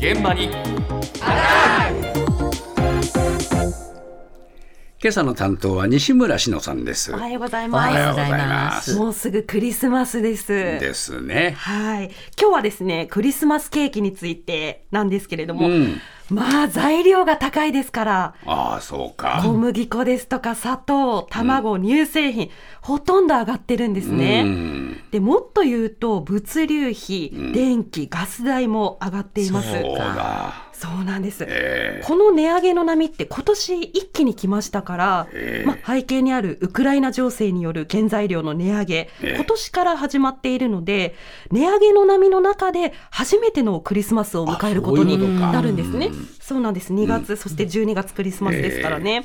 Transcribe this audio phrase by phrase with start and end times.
[0.00, 0.48] 現場に
[5.02, 7.12] 今朝の担当は西村篠さんです。
[7.12, 7.94] おはようございおます。
[7.94, 8.94] はようございます。
[8.94, 10.48] もうすぐクリスマスです。
[10.48, 11.54] ですね。
[11.58, 12.10] はい。
[12.40, 16.00] 今日はですね、クリスマスケーキについてなんですけれども、うん
[16.30, 19.40] まあ材料が高いですから、ああ、そうか。
[19.42, 24.42] 小麦粉ですとか砂糖、卵、乳製品、ほとんど上がってるんですね。
[24.44, 24.80] うん
[25.10, 29.72] でもっと言うと物流費、電気、ガス代も上がっています。
[29.72, 30.70] そうだ。
[30.80, 31.44] そうなんです。
[31.46, 41.14] えこの値上げの波って今年一気に来ましたから、ええまあ、背景にあるウクライナ情勢による原材料の値上げ、ええ今年から始まっているので、
[41.50, 46.19] 値上げの波の中で初めてのクリスマスを迎えることになるんですねうん。
[46.40, 46.92] そうなんです。
[46.92, 49.24] 2月、そして12月クリスマスですからね。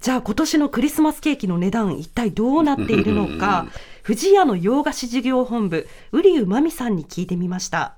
[0.00, 3.66] じゃあ今年のクリスマスケーキの値段一体どうなっているのか、
[4.02, 7.94] 藤屋の洋菓子事業本部、瓜生真美さんに聞いてみました。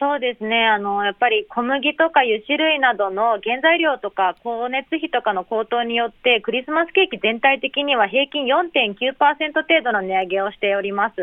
[0.00, 0.66] そうですね。
[0.66, 11.16] あの、やっぱり小麦とか油脂類などの原材料とか光熱費とかの高騰によって、クリスマスケーキ全体的には平均4.9%程度の値上げをしております。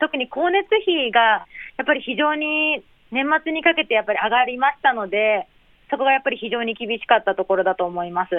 [0.00, 5.46] 特に光熱費がやっぱり非常に年末にかけてやっぱり上がりましたので、
[5.94, 8.34] そこがやっぱり非常に厳しかったところだと思います。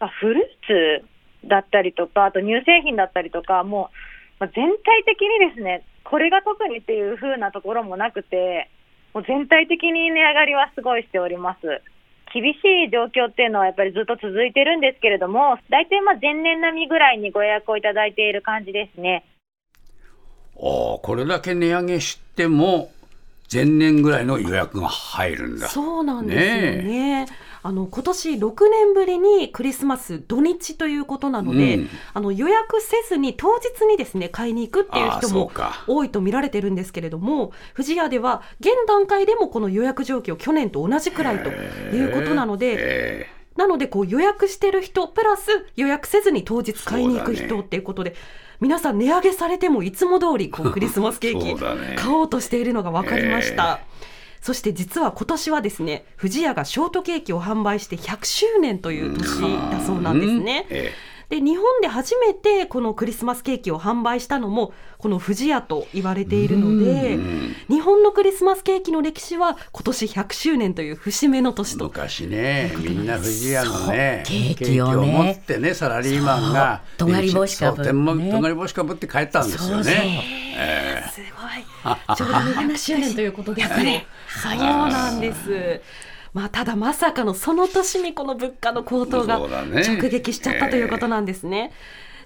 [0.00, 3.90] ま、フルーツだったりとか、あと乳製品だったりとか、も
[4.40, 8.70] う、まあ、全体的にですね、これが特にっていう風なところもなくて、
[9.12, 11.60] もう全体的に値上がりはすごいしております。
[12.32, 12.56] 厳し
[12.88, 19.24] い状況っていうのはやっぱりずっと続いてるんですけれども、大体まあ前年並みぐらいにご予約をいただいている感じですね。
[20.56, 22.90] ああ、これだけ値上げしても、
[23.50, 25.68] 前年ぐらいの予約が入るんだ。
[25.68, 27.26] そうなんですよね。
[27.62, 31.88] あの今年6年ぶりにクリスマス土日ということなので、うん。
[32.14, 35.50] あの予約せずに当日にですね買いに行くっていう人も
[35.86, 48.14] 多いと見られてるんですけれども、富士屋では現段階でもこの予約状況去年と同じくらいということなので、えなのでこう予約してる人プラス予約せずに当日買いに行く人っていうことで、
[48.60, 53.80] 皆さん値上げされてもいつも通りこう クリスマスケーキね買おうとしているのが分かりました。
[54.40, 59.42] そして実は今年はですね、富士屋がショートケーキを販売して100周年という年
[59.72, 60.66] だそうなんですね。
[60.70, 60.92] うんえ
[61.28, 67.54] で日本で初めてこのクリスマスケーキを販売したのもこの富士屋と言われているのでうん。
[67.68, 71.84] 日本のクリスマスケーキの歴史は今年100周年という節目の年と。
[71.84, 75.12] 昔ね、みんな富士屋のね、ケーキをね。
[75.12, 77.84] 持ってね、サラリーマンが、そう尖り帽子かぶってね。
[77.84, 80.24] そう天文尖り帽子かぶって帰ったんですよね。
[80.56, 81.58] えすごい。
[82.16, 84.06] ちょうど200周年ということですね
[84.42, 85.80] そうなんです
[86.34, 91.72] まあ、ただまさかのその年にこの物価の高騰が直撃しちゃったということなんですね。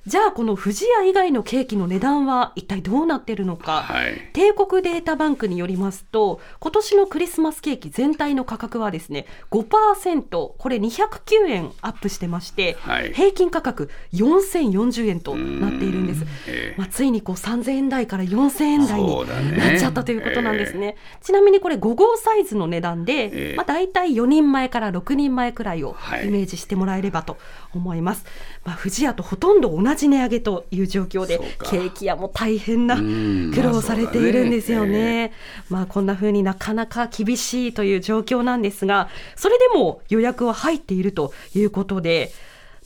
[0.04, 4.30] じゃあこの富士屋以外のケーキの値段は一体どうなっているのか、はい。
[4.32, 13.12] 帝国データバンクによりますと今年のクリスマスケーキ全体の価格はですね5%これ209円アップしてまして、はい。
[13.12, 16.78] 平均価格4040円となっているんです、ええ。
[16.78, 20.96] まあ、ついにこう3000円台から4000円台になっちゃったということなんですね。
[21.22, 23.54] ちなみにこれ5号サイズの値段で、ええ。
[23.56, 26.26] まあ、大体4人前から6人前くらいをはい。
[26.26, 27.36] イメージしてもらえればと
[27.72, 28.24] 思います、
[28.64, 31.38] まあ、富士屋とほとんど同じ値上げという状況で
[31.70, 35.32] ケーキ屋も大変なうん苦労されているんですよね。
[35.68, 42.32] まあこんな風になかなか厳しいという状況なんですが、それでも予約は入っているということで、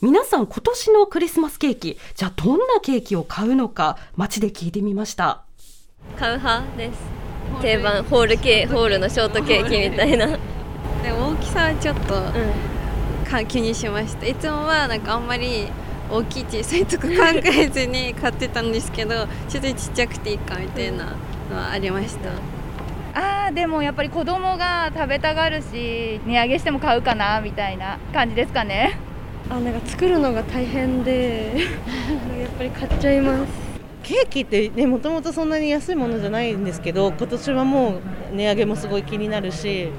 [0.01, 5.41] 皆さん今年のクリスマスケーキ、じゃあどんなケーキを買うのか街で聞いてみました。
[6.17, 6.99] 買う派です。
[7.61, 10.27] 定番ホールケーホールのショートケーキみたいな。
[10.27, 12.13] でも大きさはちょっと、
[13.29, 14.27] か気にしました。
[14.27, 15.67] いつもはなんかあんまり
[16.09, 17.13] 大きい小さいとか考
[17.43, 21.15] えずに買ってたんですけど ちょっとちっちゃくていいかみたいな
[21.51, 22.29] のはありました。
[23.13, 28.99] あーでもやっぱり子供が食べたがるし値上げしても買うかなみたいな感じですかね。
[29.49, 31.53] あなんか作るのが大変で
[32.39, 33.67] やっぱり買っちゃいます。
[34.03, 37.95] ケーキってねもともとそんなに安いものじゃないんですけど今年はも
[38.31, 39.89] う値上げもすごい気になるし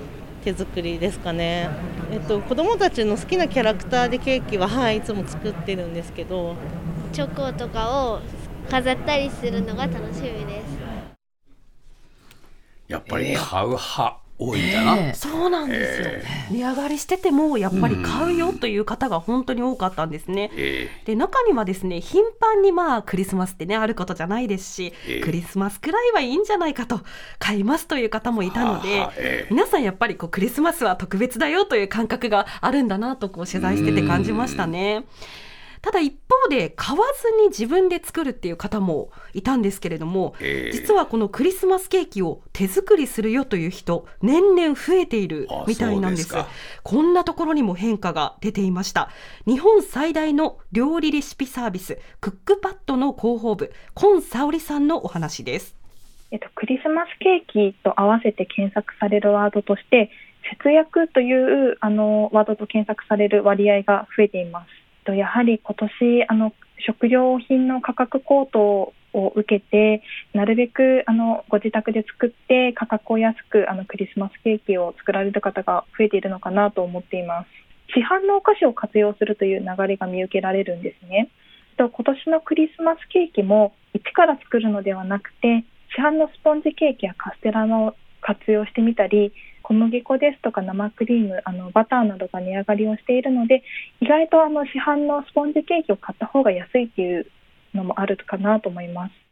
[0.45, 1.69] 手作りですかね。
[2.11, 6.57] えっと子供たちの好きなキャラクターでケーキははいいつも作ってるんですけど。
[7.13, 8.21] チョコとかを
[8.71, 10.79] 飾ったりするのが楽しみです。
[12.87, 14.97] やっぱり買う派多いんだな。
[14.97, 16.09] ねそうなんですよ、
[16.51, 20.51] 値上がりしててもやっぱり買うよという方が本当に多かったんですね。
[20.55, 27.01] えで中にはですね頻繁にまあクリスマスってねあることじゃないですし、ええクリスマスくらいはいいんじゃないかと
[27.39, 35.05] 買いますという方もいたので、皆さんやっぱりこうクリスマスは特別だよという感覚があるんだなとこう取材してて感じましたね。
[35.83, 46.35] ただ一方で買わずに自分で作るっていう方もいたんですけれども、えー実はこのクリスマスケーキを手作りするよという人年々増えているあみたいなんです。
[46.83, 49.11] こんなところにも変化が出ていました。
[49.47, 55.77] 日本最大の料理レシピサービスクックパッドの広報部今沙織さんのお話です。
[56.31, 60.11] えっと、クリスマスケーキと合わせて検索されるワードとして
[60.63, 64.88] 節約というあのワードと検索される割合が増えています。
[65.09, 66.53] とやはり今年あの
[66.87, 70.03] 食料品の価格高騰を受けて
[70.35, 77.49] なるべくあのご自宅で作って価格を安くあのクリスマスケーキを作られる方が増えているのかなと思っています。
[77.95, 81.31] 市販のお菓子を活用するという流れが見受けられるんですね。
[81.79, 85.65] と今年のクリスマスケーキも一から作るのではなくて
[85.97, 89.33] 市販のスポンジケーキやカステラの活用してみたり
[89.69, 93.63] 小麦粉ですとか生クリームあのバターなどが値上がりをしているので
[94.01, 97.27] 意外とあの市販のスポンジケーキを買った方が安いっていう
[97.75, 99.28] のもあるかなと思います。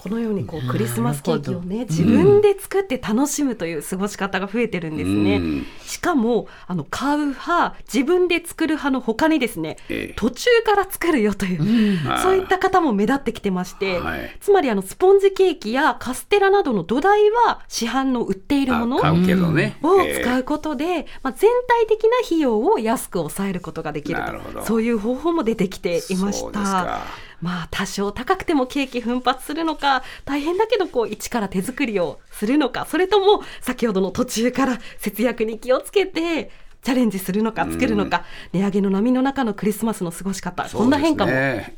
[0.00, 5.36] このようにこうクリスマスケーキをね自分で作って楽しむという過ごし方が増えてるんですね。
[5.36, 5.66] うん。
[5.84, 10.14] しかもあの買う派自分で作る派の他にですねええ。
[10.16, 11.98] 途中から作るよという、うん。
[12.22, 14.34] そういった方も目立ってきてまして、はい。
[14.40, 24.22] つまりあのスポンジケーキやカステラなどの土台は市販の売っているものをえー使うことで、まあ、全体的な費用を安く抑えることができる
[24.54, 24.64] と。
[24.64, 27.02] そういう方法も出てきていました。
[27.40, 36.50] かまあ多少高くてもケーキ奮発するのか大変だけどこう一から手作りをするのかそれとも先ほどの途中から節約に気をつけて
[36.82, 41.32] チャレンジするのか作るのか、値上げの波の中のクリスマスの過ごし方、こんな変化も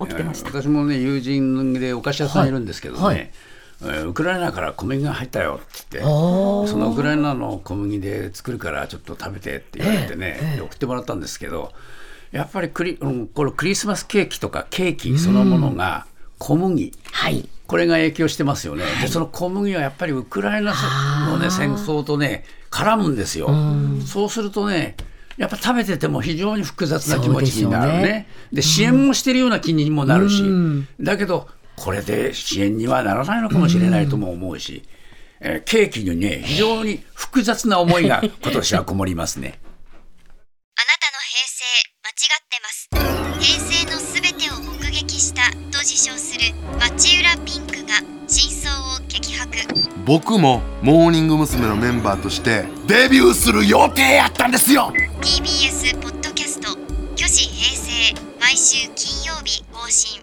[0.06, 0.50] 起きてました。
[0.50, 2.50] 私もね友人でお菓子屋さんい。
[2.52, 10.60] るんですけどね、はいえーウクライナから小麦が入ったよって言ってそのウクライナの小麦で作るからちょっと食べてって言われてね、ええ。
[10.60, 11.72] 送ってもらったんですけど
[12.32, 16.06] やっぱりクリ,、うん、このクリスマスケーキとかケーキそのものが
[16.38, 17.48] 小麦、はい。
[17.68, 20.74] これが影響してますよね、でその小麦はやっぱりウクライナ
[21.26, 23.48] の、ね、戦争とね絡むんですよ、
[24.04, 24.96] そうするとね
[25.38, 27.98] やっぱ食べてても非常に複雑な気持ちになるね。
[28.00, 28.28] でね。
[28.52, 30.88] で支援もしてるような気にもなるし、うん。
[31.00, 34.82] だけどこれで支援にはならないのかもしれないとも思うし、
[35.40, 39.58] えーケーキにね非常に複雑な思いが今年はこもりますね。
[45.82, 47.94] 自称する町浦ピンクが
[48.28, 49.50] 真相を激白。
[50.06, 51.66] 僕もモーニング娘。
[51.66, 54.92] のメンバーとしてデビューする予定やったんですよ。
[55.20, 56.68] TBS ポッドキャスト
[57.16, 60.21] 「虚子平成」毎週金曜日更新